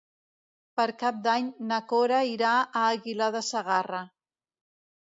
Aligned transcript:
Per 0.79 0.85
Cap 1.03 1.19
d'Any 1.27 1.51
na 1.73 1.79
Cora 1.93 2.23
irà 2.31 2.57
a 2.63 2.87
Aguilar 2.87 3.31
de 3.39 3.45
Segarra. 3.53 4.03